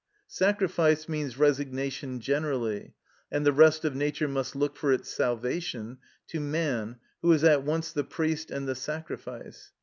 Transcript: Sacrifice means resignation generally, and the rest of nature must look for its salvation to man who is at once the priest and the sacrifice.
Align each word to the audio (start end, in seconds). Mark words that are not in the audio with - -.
Sacrifice 0.25 1.07
means 1.07 1.37
resignation 1.37 2.19
generally, 2.21 2.95
and 3.31 3.45
the 3.45 3.53
rest 3.53 3.85
of 3.85 3.95
nature 3.95 4.27
must 4.27 4.55
look 4.55 4.75
for 4.75 4.91
its 4.91 5.13
salvation 5.13 5.99
to 6.25 6.39
man 6.39 6.95
who 7.21 7.31
is 7.31 7.43
at 7.43 7.61
once 7.61 7.93
the 7.93 8.03
priest 8.03 8.49
and 8.49 8.67
the 8.67 8.73
sacrifice. 8.73 9.71